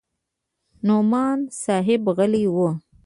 [0.83, 2.71] نعماني صاحب غلى و.